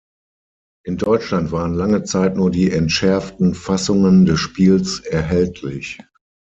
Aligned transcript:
In 0.83 0.97
Deutschland 0.97 1.51
waren 1.51 1.75
lange 1.75 2.03
Zeit 2.05 2.35
nur 2.35 2.49
die 2.49 2.71
entschärften 2.71 3.53
Fassungen 3.53 4.25
des 4.25 4.39
Spiels 4.39 4.99
erhältlich. 5.01 5.99